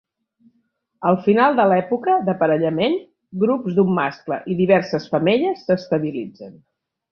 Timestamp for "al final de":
1.09-1.65